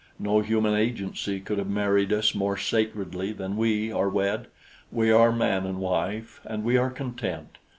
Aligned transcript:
No 0.17 0.39
human 0.39 0.73
agency 0.73 1.39
could 1.39 1.59
have 1.59 1.69
married 1.69 2.11
us 2.11 2.33
more 2.33 2.57
sacredly 2.57 3.33
than 3.33 3.55
we 3.55 3.91
are 3.91 4.09
wed. 4.09 4.47
We 4.91 5.11
are 5.11 5.31
man 5.31 5.67
and 5.67 5.77
wife, 5.77 6.41
and 6.43 6.63
we 6.63 6.75
are 6.75 6.89
content. 6.89 7.59